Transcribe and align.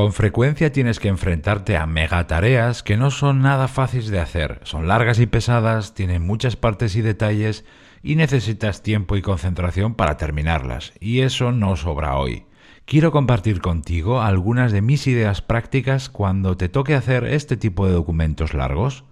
Con 0.00 0.14
frecuencia 0.14 0.72
tienes 0.72 0.98
que 0.98 1.08
enfrentarte 1.08 1.76
a 1.76 1.84
megatareas 1.84 2.82
que 2.82 2.96
no 2.96 3.10
son 3.10 3.42
nada 3.42 3.68
fáciles 3.68 4.08
de 4.08 4.18
hacer, 4.18 4.58
son 4.62 4.88
largas 4.88 5.20
y 5.20 5.26
pesadas, 5.26 5.92
tienen 5.92 6.26
muchas 6.26 6.56
partes 6.56 6.96
y 6.96 7.02
detalles 7.02 7.66
y 8.02 8.16
necesitas 8.16 8.82
tiempo 8.82 9.16
y 9.16 9.20
concentración 9.20 9.94
para 9.94 10.16
terminarlas, 10.16 10.94
y 11.00 11.20
eso 11.20 11.52
no 11.52 11.76
sobra 11.76 12.16
hoy. 12.16 12.46
Quiero 12.86 13.12
compartir 13.12 13.60
contigo 13.60 14.22
algunas 14.22 14.72
de 14.72 14.80
mis 14.80 15.06
ideas 15.06 15.42
prácticas 15.42 16.08
cuando 16.08 16.56
te 16.56 16.70
toque 16.70 16.94
hacer 16.94 17.24
este 17.24 17.58
tipo 17.58 17.86
de 17.86 17.92
documentos 17.92 18.54
largos. 18.54 19.04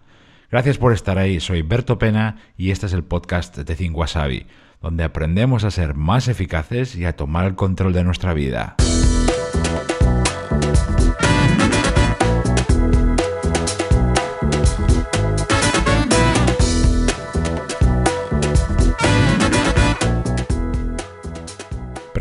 Gracias 0.51 0.79
por 0.79 0.95
estar 0.95 1.19
ahí, 1.19 1.39
soy 1.39 1.61
Berto 1.61 1.99
Pena 1.99 2.37
y 2.57 2.71
este 2.71 2.87
es 2.87 2.95
el 2.95 3.05
podcast 3.05 3.59
de 3.59 3.77
Think 3.77 3.95
Wasabi, 3.95 4.47
donde 4.81 5.05
aprendemos 5.05 5.65
a 5.65 5.71
ser 5.71 5.93
más 5.93 6.29
eficaces 6.29 6.97
y 6.97 7.05
a 7.05 7.15
tomar 7.15 7.45
el 7.45 7.57
control 7.57 7.93
de 7.93 8.05
nuestra 8.05 8.33
vida. 8.33 8.77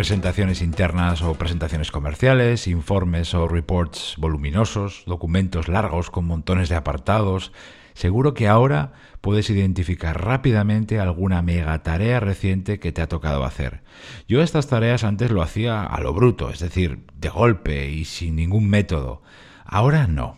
Presentaciones 0.08 0.62
internas 0.62 1.22
o 1.22 1.34
presentaciones 1.34 1.92
comerciales, 1.92 2.68
informes 2.68 3.34
o 3.34 3.48
reports 3.48 4.16
voluminosos, 4.18 5.04
documentos 5.06 5.68
largos 5.68 6.12
con 6.12 6.24
montones 6.26 6.70
de 6.70 6.76
apartados. 6.76 7.52
Seguro 7.98 8.36
que 8.36 8.48
ahora 8.48 8.94
puedes 9.22 9.50
identificar 9.50 10.24
rápidamente 10.24 11.00
alguna 11.00 11.42
mega 11.42 11.82
tarea 11.82 12.20
reciente 12.20 12.80
que 12.80 12.92
te 12.92 13.02
ha 13.02 13.08
tocado 13.08 13.44
hacer. 13.44 13.82
Yo 14.28 14.44
estas 14.44 14.68
tareas 14.68 15.04
antes 15.04 15.32
lo 15.32 15.42
hacía 15.42 15.82
a 15.82 16.00
lo 16.00 16.14
bruto, 16.14 16.52
es 16.52 16.60
decir, 16.60 17.08
de 17.16 17.30
golpe 17.30 17.90
y 17.90 18.06
sin 18.06 18.36
ningún 18.36 18.70
método. 18.70 19.24
Ahora 19.66 20.06
no. 20.06 20.38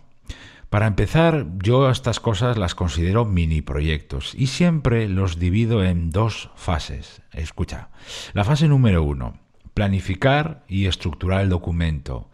Para 0.69 0.87
empezar, 0.87 1.47
yo 1.61 1.89
estas 1.89 2.21
cosas 2.21 2.57
las 2.57 2.75
considero 2.75 3.25
mini 3.25 3.61
proyectos 3.61 4.35
y 4.35 4.47
siempre 4.47 5.09
los 5.09 5.37
divido 5.37 5.83
en 5.83 6.11
dos 6.11 6.51
fases. 6.55 7.21
Escucha, 7.33 7.89
la 8.31 8.45
fase 8.45 8.69
número 8.69 9.03
uno, 9.03 9.37
planificar 9.73 10.63
y 10.69 10.85
estructurar 10.85 11.41
el 11.41 11.49
documento 11.49 12.29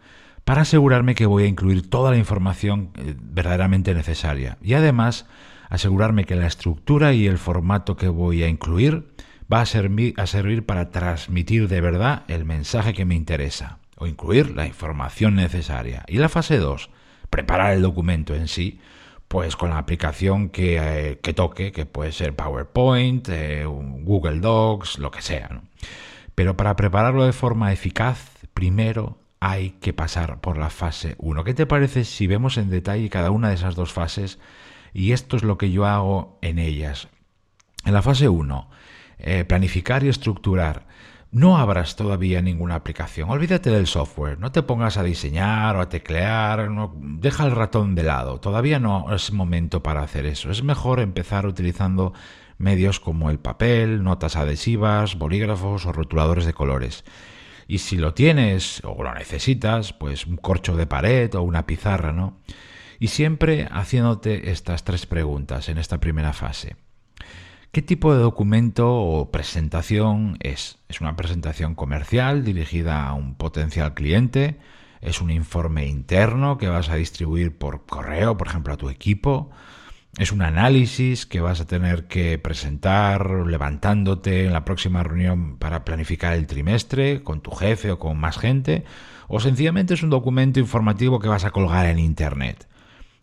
para 0.46 0.62
asegurarme 0.62 1.16
que 1.16 1.26
voy 1.26 1.42
a 1.42 1.48
incluir 1.48 1.90
toda 1.90 2.12
la 2.12 2.18
información 2.18 2.90
eh, 2.94 3.16
verdaderamente 3.18 3.94
necesaria 3.94 4.58
y 4.62 4.74
además 4.74 5.26
asegurarme 5.68 6.24
que 6.24 6.36
la 6.36 6.46
estructura 6.46 7.12
y 7.12 7.26
el 7.26 7.36
formato 7.36 7.96
que 7.96 8.06
voy 8.06 8.44
a 8.44 8.48
incluir 8.48 9.08
va 9.52 9.58
a 9.58 9.62
a 9.62 10.26
servir 10.26 10.64
para 10.64 10.90
transmitir 10.90 11.66
de 11.66 11.80
verdad 11.80 12.22
el 12.28 12.44
mensaje 12.44 12.94
que 12.94 13.04
me 13.04 13.16
interesa 13.16 13.80
o 13.96 14.06
incluir 14.06 14.54
la 14.54 14.68
información 14.68 15.34
necesaria. 15.34 16.04
Y 16.06 16.18
la 16.18 16.28
fase 16.28 16.58
2, 16.58 16.90
preparar 17.28 17.72
el 17.72 17.82
documento 17.82 18.32
en 18.32 18.46
sí, 18.46 18.78
pues 19.26 19.56
con 19.56 19.70
la 19.70 19.78
aplicación 19.78 20.50
que, 20.50 20.78
eh, 20.80 21.32
toque, 21.34 21.72
que 21.72 21.86
puede 21.86 22.12
ser 22.12 22.36
PowerPoint, 22.36 23.28
eh, 23.30 23.64
Google 23.66 24.38
Docs, 24.38 25.00
lo 25.00 25.10
que 25.10 25.22
sea. 25.22 25.62
Pero 26.36 26.56
para 26.56 26.76
prepararlo 26.76 27.24
de 27.24 27.32
forma 27.32 27.72
eficaz, 27.72 28.30
primero 28.54 29.18
hay 29.48 29.70
que 29.80 29.92
pasar 29.92 30.40
por 30.40 30.58
la 30.58 30.70
fase 30.70 31.14
1. 31.18 31.44
¿Qué 31.44 31.54
te 31.54 31.66
parece 31.66 32.04
si 32.04 32.26
vemos 32.26 32.58
en 32.58 32.68
detalle 32.68 33.08
cada 33.08 33.30
una 33.30 33.48
de 33.48 33.54
esas 33.54 33.76
dos 33.76 33.92
fases? 33.92 34.40
Y 34.92 35.12
esto 35.12 35.36
es 35.36 35.44
lo 35.44 35.56
que 35.56 35.70
yo 35.70 35.86
hago 35.86 36.36
en 36.42 36.58
ellas. 36.58 37.06
En 37.84 37.94
la 37.94 38.02
fase 38.02 38.28
1, 38.28 38.68
eh, 39.18 39.44
planificar 39.44 40.02
y 40.02 40.08
estructurar. 40.08 40.88
No 41.30 41.58
abras 41.58 41.94
todavía 41.94 42.42
ninguna 42.42 42.74
aplicación. 42.74 43.30
Olvídate 43.30 43.70
del 43.70 43.86
software. 43.86 44.40
No 44.40 44.50
te 44.50 44.64
pongas 44.64 44.96
a 44.96 45.04
diseñar 45.04 45.76
o 45.76 45.80
a 45.80 45.88
teclear. 45.88 46.68
deja 46.96 47.44
el 47.44 47.52
ratón 47.52 47.94
de 47.94 48.02
lado. 48.02 48.40
Todavía 48.40 48.80
no 48.80 49.14
es 49.14 49.32
momento 49.32 49.80
para 49.80 50.02
hacer 50.02 50.26
eso. 50.26 50.50
Es 50.50 50.64
mejor 50.64 50.98
empezar 50.98 51.46
utilizando 51.46 52.14
medios 52.58 52.98
como 52.98 53.30
el 53.30 53.38
papel, 53.38 54.02
notas 54.02 54.34
adhesivas, 54.34 55.16
bolígrafos 55.16 55.86
o 55.86 55.92
rotuladores 55.92 56.46
de 56.46 56.54
colores. 56.54 57.04
Y 57.68 57.78
si 57.78 57.96
lo 57.96 58.14
tienes 58.14 58.80
o 58.84 59.02
lo 59.02 59.12
necesitas, 59.14 59.92
pues 59.92 60.26
un 60.26 60.36
corcho 60.36 60.76
de 60.76 60.86
pared 60.86 61.34
o 61.34 61.42
una 61.42 61.66
pizarra, 61.66 62.12
¿no? 62.12 62.38
Y 62.98 63.08
siempre 63.08 63.68
haciéndote 63.70 64.50
estas 64.50 64.84
tres 64.84 65.06
preguntas 65.06 65.68
en 65.68 65.78
esta 65.78 65.98
primera 65.98 66.32
fase. 66.32 66.76
¿Qué 67.72 67.82
tipo 67.82 68.14
de 68.14 68.20
documento 68.20 68.94
o 68.94 69.30
presentación 69.30 70.38
es? 70.40 70.78
¿Es 70.88 71.02
una 71.02 71.14
presentación 71.14 71.74
comercial 71.74 72.42
dirigida 72.42 73.06
a 73.06 73.12
un 73.12 73.34
potencial 73.34 73.92
cliente? 73.92 74.58
¿Es 75.02 75.20
un 75.20 75.30
informe 75.30 75.86
interno 75.86 76.56
que 76.56 76.68
vas 76.68 76.88
a 76.88 76.94
distribuir 76.94 77.58
por 77.58 77.84
correo, 77.84 78.38
por 78.38 78.48
ejemplo, 78.48 78.72
a 78.72 78.78
tu 78.78 78.88
equipo? 78.88 79.50
Es 80.18 80.32
un 80.32 80.40
análisis 80.40 81.26
que 81.26 81.40
vas 81.40 81.60
a 81.60 81.66
tener 81.66 82.06
que 82.06 82.38
presentar 82.38 83.30
levantándote 83.46 84.46
en 84.46 84.52
la 84.52 84.64
próxima 84.64 85.02
reunión 85.02 85.58
para 85.58 85.84
planificar 85.84 86.32
el 86.32 86.46
trimestre 86.46 87.22
con 87.22 87.42
tu 87.42 87.50
jefe 87.50 87.90
o 87.90 87.98
con 87.98 88.18
más 88.18 88.38
gente, 88.38 88.84
o 89.28 89.40
sencillamente 89.40 89.94
es 89.94 90.02
un 90.02 90.10
documento 90.10 90.58
informativo 90.58 91.18
que 91.18 91.28
vas 91.28 91.44
a 91.44 91.50
colgar 91.50 91.86
en 91.86 91.98
Internet. 91.98 92.66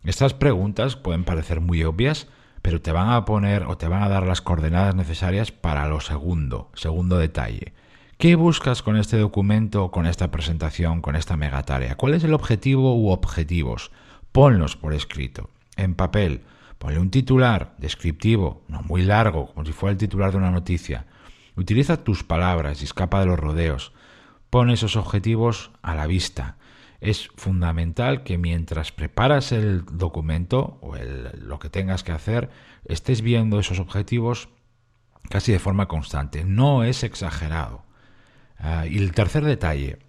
Estas 0.04 0.34
preguntas 0.34 0.94
pueden 0.94 1.24
parecer 1.24 1.60
muy 1.60 1.82
obvias, 1.82 2.28
pero 2.62 2.80
te 2.80 2.92
van 2.92 3.10
a 3.10 3.24
poner 3.24 3.64
o 3.64 3.76
te 3.76 3.88
van 3.88 4.02
a 4.02 4.08
dar 4.08 4.26
las 4.26 4.40
coordenadas 4.40 4.94
necesarias 4.94 5.50
para 5.50 5.88
lo 5.88 6.00
segundo, 6.00 6.70
segundo 6.74 7.18
detalle. 7.18 7.72
¿Qué 8.18 8.36
buscas 8.36 8.82
con 8.82 8.96
este 8.96 9.18
documento, 9.18 9.90
con 9.90 10.06
esta 10.06 10.30
presentación, 10.30 11.00
con 11.00 11.16
esta 11.16 11.36
megatarea? 11.36 11.96
¿Cuál 11.96 12.14
es 12.14 12.22
el 12.22 12.34
objetivo 12.34 12.94
u 12.94 13.10
objetivos? 13.10 13.90
Ponlos 14.30 14.76
por 14.76 14.94
escrito, 14.94 15.50
en 15.76 15.94
papel, 15.94 16.42
Ponle 16.84 17.00
un 17.00 17.08
titular 17.08 17.74
descriptivo, 17.78 18.62
no 18.68 18.82
muy 18.82 19.00
largo, 19.00 19.46
como 19.46 19.64
si 19.64 19.72
fuera 19.72 19.92
el 19.92 19.96
titular 19.96 20.32
de 20.32 20.36
una 20.36 20.50
noticia. 20.50 21.06
Utiliza 21.56 22.04
tus 22.04 22.24
palabras 22.24 22.82
y 22.82 22.84
escapa 22.84 23.20
de 23.20 23.24
los 23.24 23.38
rodeos. 23.38 23.94
Pon 24.50 24.68
esos 24.68 24.94
objetivos 24.94 25.70
a 25.80 25.94
la 25.94 26.06
vista. 26.06 26.58
Es 27.00 27.30
fundamental 27.36 28.22
que 28.22 28.36
mientras 28.36 28.92
preparas 28.92 29.50
el 29.50 29.86
documento 29.92 30.76
o 30.82 30.94
lo 31.38 31.58
que 31.58 31.70
tengas 31.70 32.04
que 32.04 32.12
hacer, 32.12 32.50
estés 32.84 33.22
viendo 33.22 33.58
esos 33.58 33.78
objetivos 33.78 34.50
casi 35.30 35.52
de 35.52 35.60
forma 35.60 35.88
constante. 35.88 36.44
No 36.44 36.84
es 36.84 37.02
exagerado. 37.02 37.82
Ah, 38.58 38.86
y 38.86 38.98
el 38.98 39.12
tercer 39.12 39.46
detalle, 39.46 40.00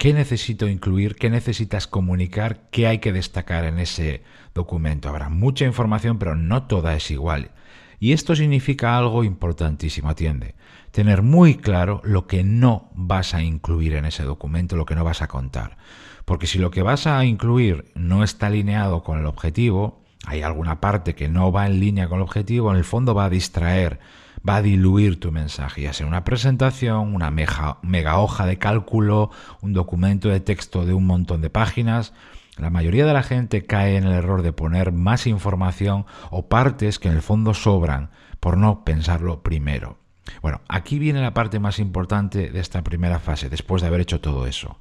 ¿Qué 0.00 0.14
necesito 0.14 0.66
incluir? 0.66 1.16
¿Qué 1.16 1.28
necesitas 1.28 1.86
comunicar? 1.86 2.70
¿Qué 2.70 2.86
hay 2.86 3.00
que 3.00 3.12
destacar 3.12 3.66
en 3.66 3.78
ese 3.78 4.22
documento? 4.54 5.10
Habrá 5.10 5.28
mucha 5.28 5.66
información, 5.66 6.18
pero 6.18 6.36
no 6.36 6.62
toda 6.62 6.96
es 6.96 7.10
igual. 7.10 7.50
Y 7.98 8.12
esto 8.12 8.34
significa 8.34 8.96
algo 8.96 9.24
importantísimo, 9.24 10.08
atiende. 10.08 10.54
Tener 10.90 11.20
muy 11.20 11.56
claro 11.56 12.00
lo 12.02 12.26
que 12.26 12.44
no 12.44 12.88
vas 12.94 13.34
a 13.34 13.42
incluir 13.42 13.92
en 13.92 14.06
ese 14.06 14.22
documento, 14.22 14.74
lo 14.74 14.86
que 14.86 14.94
no 14.94 15.04
vas 15.04 15.20
a 15.20 15.28
contar. 15.28 15.76
Porque 16.24 16.46
si 16.46 16.58
lo 16.58 16.70
que 16.70 16.80
vas 16.80 17.06
a 17.06 17.22
incluir 17.26 17.92
no 17.94 18.24
está 18.24 18.46
alineado 18.46 19.02
con 19.02 19.18
el 19.18 19.26
objetivo, 19.26 20.02
hay 20.24 20.40
alguna 20.40 20.80
parte 20.80 21.14
que 21.14 21.28
no 21.28 21.52
va 21.52 21.66
en 21.66 21.78
línea 21.78 22.08
con 22.08 22.20
el 22.20 22.22
objetivo, 22.22 22.70
en 22.70 22.78
el 22.78 22.84
fondo 22.84 23.14
va 23.14 23.26
a 23.26 23.30
distraer 23.30 24.00
va 24.48 24.56
a 24.56 24.62
diluir 24.62 25.20
tu 25.20 25.32
mensaje, 25.32 25.82
ya 25.82 25.92
sea 25.92 26.06
una 26.06 26.24
presentación, 26.24 27.14
una 27.14 27.30
mega 27.30 28.18
hoja 28.18 28.46
de 28.46 28.58
cálculo, 28.58 29.30
un 29.60 29.72
documento 29.72 30.28
de 30.28 30.40
texto 30.40 30.86
de 30.86 30.94
un 30.94 31.06
montón 31.06 31.40
de 31.40 31.50
páginas. 31.50 32.12
La 32.56 32.70
mayoría 32.70 33.06
de 33.06 33.12
la 33.12 33.22
gente 33.22 33.64
cae 33.64 33.96
en 33.96 34.04
el 34.04 34.12
error 34.12 34.42
de 34.42 34.52
poner 34.52 34.92
más 34.92 35.26
información 35.26 36.06
o 36.30 36.48
partes 36.48 36.98
que 36.98 37.08
en 37.08 37.14
el 37.14 37.22
fondo 37.22 37.54
sobran 37.54 38.10
por 38.38 38.56
no 38.56 38.84
pensarlo 38.84 39.42
primero. 39.42 39.98
Bueno, 40.42 40.60
aquí 40.68 40.98
viene 40.98 41.20
la 41.20 41.34
parte 41.34 41.58
más 41.58 41.78
importante 41.78 42.50
de 42.50 42.60
esta 42.60 42.82
primera 42.82 43.18
fase, 43.18 43.48
después 43.48 43.82
de 43.82 43.88
haber 43.88 44.00
hecho 44.00 44.20
todo 44.20 44.46
eso. 44.46 44.78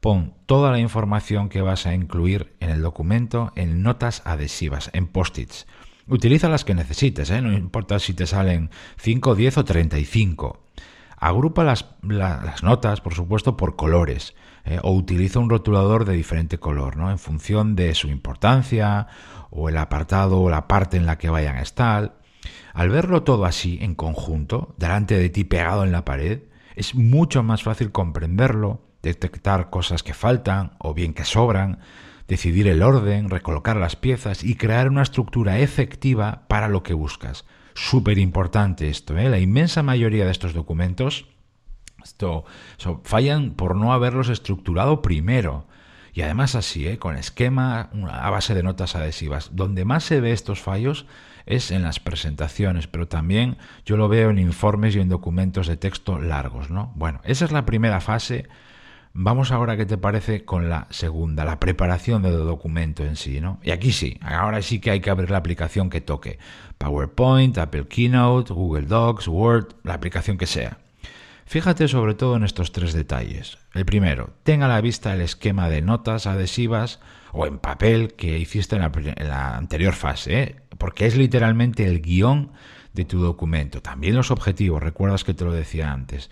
Pon 0.00 0.34
toda 0.46 0.72
la 0.72 0.80
información 0.80 1.48
que 1.48 1.60
vas 1.60 1.86
a 1.86 1.94
incluir 1.94 2.56
en 2.60 2.70
el 2.70 2.82
documento 2.82 3.52
en 3.54 3.82
notas 3.82 4.22
adhesivas, 4.24 4.90
en 4.92 5.06
post-its. 5.06 5.66
Utiliza 6.08 6.48
las 6.48 6.64
que 6.64 6.74
necesites, 6.74 7.30
¿eh? 7.30 7.40
no 7.40 7.52
importa 7.52 7.98
si 7.98 8.14
te 8.14 8.26
salen 8.26 8.70
5, 8.98 9.34
10 9.34 9.58
o 9.58 9.64
35. 9.64 10.62
Agrupa 11.16 11.62
las, 11.62 11.86
las 12.02 12.62
notas, 12.62 13.00
por 13.00 13.14
supuesto, 13.14 13.56
por 13.56 13.76
colores. 13.76 14.34
¿eh? 14.64 14.78
o 14.82 14.92
utiliza 14.92 15.38
un 15.38 15.50
rotulador 15.50 16.04
de 16.04 16.14
diferente 16.14 16.58
color, 16.58 16.96
¿no? 16.96 17.10
En 17.10 17.18
función 17.18 17.74
de 17.76 17.94
su 17.94 18.08
importancia, 18.08 19.08
o 19.50 19.68
el 19.68 19.76
apartado 19.76 20.40
o 20.40 20.50
la 20.50 20.66
parte 20.66 20.96
en 20.96 21.06
la 21.06 21.18
que 21.18 21.30
vayan 21.30 21.56
a 21.56 21.62
estar. 21.62 22.16
Al 22.72 22.88
verlo 22.88 23.22
todo 23.22 23.44
así, 23.44 23.78
en 23.82 23.94
conjunto, 23.94 24.74
delante 24.78 25.18
de 25.18 25.28
ti 25.28 25.44
pegado 25.44 25.84
en 25.84 25.92
la 25.92 26.04
pared, 26.04 26.40
es 26.74 26.94
mucho 26.94 27.42
más 27.42 27.62
fácil 27.62 27.92
comprenderlo, 27.92 28.80
detectar 29.02 29.68
cosas 29.68 30.02
que 30.02 30.14
faltan 30.14 30.72
o 30.78 30.94
bien 30.94 31.12
que 31.12 31.24
sobran, 31.24 31.80
decidir 32.28 32.68
el 32.68 32.82
orden, 32.82 33.30
recolocar 33.30 33.76
las 33.76 33.96
piezas 33.96 34.44
y 34.44 34.56
crear 34.56 34.88
una 34.88 35.02
estructura 35.02 35.58
efectiva 35.58 36.42
para 36.48 36.68
lo 36.68 36.82
que 36.82 36.94
buscas. 36.94 37.44
Súper 37.74 38.18
importante 38.18 38.88
esto, 38.88 39.16
¿eh? 39.16 39.28
La 39.28 39.38
inmensa 39.38 39.82
mayoría 39.82 40.24
de 40.24 40.30
estos 40.30 40.52
documentos 40.52 41.26
esto, 42.02 42.44
fallan 43.04 43.52
por 43.52 43.76
no 43.76 43.92
haberlos 43.92 44.28
estructurado 44.28 45.02
primero. 45.02 45.66
Y 46.14 46.22
además 46.22 46.54
así, 46.54 46.86
¿eh? 46.86 46.98
con 46.98 47.16
esquema 47.16 47.90
a 48.10 48.30
base 48.30 48.54
de 48.54 48.62
notas 48.62 48.96
adhesivas. 48.96 49.50
Donde 49.54 49.84
más 49.84 50.04
se 50.04 50.20
ve 50.20 50.32
estos 50.32 50.60
fallos 50.60 51.06
es 51.46 51.70
en 51.70 51.82
las 51.82 52.00
presentaciones, 52.00 52.86
pero 52.86 53.08
también 53.08 53.56
yo 53.86 53.96
lo 53.96 54.08
veo 54.08 54.30
en 54.30 54.38
informes 54.38 54.94
y 54.94 55.00
en 55.00 55.08
documentos 55.08 55.66
de 55.66 55.76
texto 55.76 56.18
largos, 56.18 56.70
¿no? 56.70 56.92
Bueno, 56.96 57.20
esa 57.24 57.46
es 57.46 57.52
la 57.52 57.64
primera 57.64 58.00
fase. 58.00 58.48
Vamos 59.14 59.52
ahora, 59.52 59.76
¿qué 59.76 59.84
te 59.84 59.98
parece 59.98 60.46
con 60.46 60.70
la 60.70 60.86
segunda, 60.88 61.44
la 61.44 61.60
preparación 61.60 62.22
del 62.22 62.38
documento 62.38 63.04
en 63.04 63.16
sí, 63.16 63.42
¿no? 63.42 63.60
Y 63.62 63.70
aquí 63.70 63.92
sí, 63.92 64.18
ahora 64.22 64.62
sí 64.62 64.80
que 64.80 64.90
hay 64.90 65.00
que 65.00 65.10
abrir 65.10 65.30
la 65.30 65.36
aplicación 65.36 65.90
que 65.90 66.00
toque. 66.00 66.38
PowerPoint, 66.78 67.58
Apple 67.58 67.88
Keynote, 67.88 68.54
Google 68.54 68.86
Docs, 68.86 69.28
Word, 69.28 69.74
la 69.82 69.92
aplicación 69.92 70.38
que 70.38 70.46
sea. 70.46 70.78
Fíjate 71.44 71.88
sobre 71.88 72.14
todo 72.14 72.36
en 72.36 72.44
estos 72.44 72.72
tres 72.72 72.94
detalles. 72.94 73.58
El 73.74 73.84
primero, 73.84 74.30
tenga 74.44 74.64
a 74.64 74.70
la 74.70 74.80
vista 74.80 75.12
el 75.12 75.20
esquema 75.20 75.68
de 75.68 75.82
notas 75.82 76.26
adhesivas 76.26 76.98
o 77.32 77.46
en 77.46 77.58
papel 77.58 78.14
que 78.14 78.38
hiciste 78.38 78.76
en 78.76 79.28
la, 79.28 79.56
anterior 79.58 79.92
fase, 79.92 80.42
¿eh? 80.42 80.56
porque 80.78 81.04
es 81.04 81.18
literalmente 81.18 81.86
el 81.86 82.00
guion 82.00 82.52
de 82.92 83.04
tu 83.04 83.20
documento. 83.20 83.82
También 83.82 84.14
los 84.14 84.30
objetivos, 84.30 84.82
recuerdas 84.82 85.24
que 85.24 85.34
te 85.34 85.44
lo 85.44 85.52
decía 85.52 85.92
antes. 85.92 86.30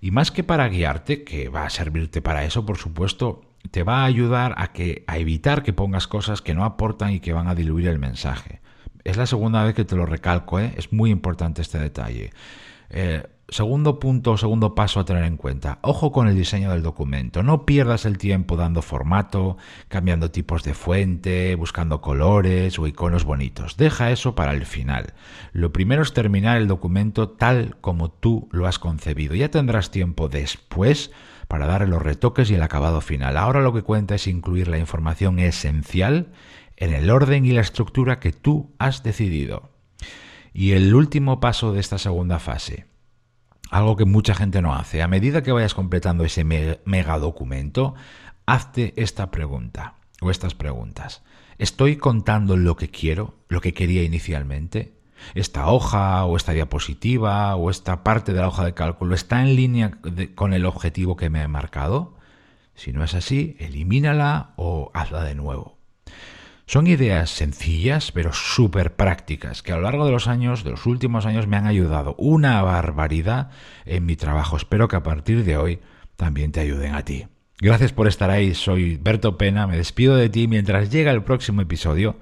Y 0.00 0.10
más 0.10 0.30
que 0.30 0.44
para 0.44 0.68
guiarte, 0.68 1.24
que 1.24 1.48
va 1.48 1.64
a 1.64 1.70
servirte 1.70 2.22
para 2.22 2.44
eso, 2.44 2.66
por 2.66 2.76
supuesto, 2.76 3.42
te 3.70 3.82
va 3.82 4.02
a 4.02 4.04
ayudar 4.04 4.54
a, 4.58 4.72
que, 4.72 5.04
a 5.06 5.18
evitar 5.18 5.62
que 5.62 5.72
pongas 5.72 6.06
cosas 6.08 6.42
que 6.42 6.54
no 6.54 6.64
aportan 6.64 7.12
y 7.12 7.20
que 7.20 7.32
van 7.32 7.48
a 7.48 7.54
diluir 7.54 7.88
el 7.88 7.98
mensaje. 7.98 8.60
Es 9.04 9.16
la 9.16 9.26
segunda 9.26 9.64
vez 9.64 9.74
que 9.74 9.84
te 9.84 9.96
lo 9.96 10.06
recalco, 10.06 10.60
¿eh? 10.60 10.74
es 10.76 10.92
muy 10.92 11.10
importante 11.10 11.62
este 11.62 11.78
detalle. 11.78 12.30
Eh, 12.92 13.22
segundo 13.48 13.98
punto, 13.98 14.36
segundo 14.36 14.74
paso 14.74 15.00
a 15.00 15.04
tener 15.04 15.24
en 15.24 15.38
cuenta. 15.38 15.78
Ojo 15.82 16.12
con 16.12 16.28
el 16.28 16.36
diseño 16.36 16.70
del 16.70 16.82
documento. 16.82 17.42
No 17.42 17.64
pierdas 17.64 18.04
el 18.04 18.18
tiempo 18.18 18.56
dando 18.56 18.82
formato, 18.82 19.56
cambiando 19.88 20.30
tipos 20.30 20.62
de 20.62 20.74
fuente, 20.74 21.54
buscando 21.54 22.02
colores 22.02 22.78
o 22.78 22.86
iconos 22.86 23.24
bonitos. 23.24 23.78
Deja 23.78 24.10
eso 24.10 24.34
para 24.34 24.52
el 24.52 24.66
final. 24.66 25.14
Lo 25.52 25.72
primero 25.72 26.02
es 26.02 26.12
terminar 26.12 26.58
el 26.58 26.68
documento 26.68 27.30
tal 27.30 27.76
como 27.80 28.10
tú 28.10 28.48
lo 28.52 28.66
has 28.66 28.78
concebido. 28.78 29.34
Ya 29.34 29.50
tendrás 29.50 29.90
tiempo 29.90 30.28
después 30.28 31.10
para 31.48 31.66
darle 31.66 31.88
los 31.88 32.02
retoques 32.02 32.50
y 32.50 32.54
el 32.54 32.62
acabado 32.62 33.00
final. 33.00 33.38
Ahora 33.38 33.62
lo 33.62 33.72
que 33.72 33.82
cuenta 33.82 34.14
es 34.14 34.26
incluir 34.26 34.68
la 34.68 34.78
información 34.78 35.38
esencial 35.38 36.28
en 36.76 36.92
el 36.92 37.10
orden 37.10 37.46
y 37.46 37.52
la 37.52 37.60
estructura 37.62 38.20
que 38.20 38.32
tú 38.32 38.74
has 38.78 39.02
decidido. 39.02 39.71
Y 40.52 40.72
el 40.72 40.94
último 40.94 41.40
paso 41.40 41.72
de 41.72 41.80
esta 41.80 41.98
segunda 41.98 42.38
fase, 42.38 42.86
algo 43.70 43.96
que 43.96 44.04
mucha 44.04 44.34
gente 44.34 44.60
no 44.60 44.74
hace, 44.74 45.02
a 45.02 45.08
medida 45.08 45.42
que 45.42 45.52
vayas 45.52 45.74
completando 45.74 46.24
ese 46.24 46.44
mega 46.44 47.18
documento, 47.18 47.94
hazte 48.44 48.92
esta 48.96 49.30
pregunta 49.30 49.94
o 50.20 50.30
estas 50.30 50.54
preguntas. 50.54 51.22
¿Estoy 51.58 51.96
contando 51.96 52.56
lo 52.56 52.76
que 52.76 52.88
quiero, 52.88 53.36
lo 53.48 53.60
que 53.60 53.72
quería 53.72 54.02
inicialmente? 54.02 54.98
¿Esta 55.34 55.68
hoja 55.68 56.24
o 56.24 56.36
esta 56.36 56.52
diapositiva 56.52 57.54
o 57.56 57.70
esta 57.70 58.02
parte 58.02 58.32
de 58.32 58.40
la 58.40 58.48
hoja 58.48 58.64
de 58.64 58.74
cálculo 58.74 59.14
está 59.14 59.40
en 59.40 59.56
línea 59.56 59.92
con 60.34 60.52
el 60.52 60.66
objetivo 60.66 61.16
que 61.16 61.30
me 61.30 61.42
he 61.42 61.48
marcado? 61.48 62.16
Si 62.74 62.92
no 62.92 63.04
es 63.04 63.14
así, 63.14 63.56
elimínala 63.58 64.52
o 64.56 64.90
hazla 64.94 65.22
de 65.24 65.34
nuevo. 65.34 65.78
Son 66.72 66.86
ideas 66.86 67.28
sencillas 67.28 68.12
pero 68.12 68.32
súper 68.32 68.96
prácticas 68.96 69.62
que 69.62 69.72
a 69.72 69.76
lo 69.76 69.82
largo 69.82 70.06
de 70.06 70.12
los 70.12 70.26
años, 70.26 70.64
de 70.64 70.70
los 70.70 70.86
últimos 70.86 71.26
años, 71.26 71.46
me 71.46 71.58
han 71.58 71.66
ayudado 71.66 72.14
una 72.16 72.62
barbaridad 72.62 73.50
en 73.84 74.06
mi 74.06 74.16
trabajo. 74.16 74.56
Espero 74.56 74.88
que 74.88 74.96
a 74.96 75.02
partir 75.02 75.44
de 75.44 75.58
hoy 75.58 75.80
también 76.16 76.50
te 76.50 76.60
ayuden 76.60 76.94
a 76.94 77.04
ti. 77.04 77.26
Gracias 77.60 77.92
por 77.92 78.08
estar 78.08 78.30
ahí, 78.30 78.54
soy 78.54 78.96
Berto 78.96 79.36
Pena, 79.36 79.66
me 79.66 79.76
despido 79.76 80.16
de 80.16 80.30
ti 80.30 80.48
mientras 80.48 80.90
llega 80.90 81.10
el 81.10 81.22
próximo 81.22 81.60
episodio. 81.60 82.16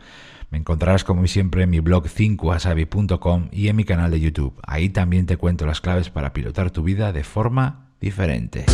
Me 0.50 0.58
encontrarás 0.58 1.04
como 1.04 1.24
siempre 1.28 1.62
en 1.62 1.70
mi 1.70 1.78
blog 1.78 2.06
5asabi.com 2.06 3.50
y 3.52 3.68
en 3.68 3.76
mi 3.76 3.84
canal 3.84 4.10
de 4.10 4.18
YouTube. 4.18 4.58
Ahí 4.64 4.88
también 4.88 5.26
te 5.26 5.36
cuento 5.36 5.64
las 5.64 5.80
claves 5.80 6.10
para 6.10 6.32
pilotar 6.32 6.72
tu 6.72 6.82
vida 6.82 7.12
de 7.12 7.22
forma 7.22 7.92
diferente. 8.00 8.66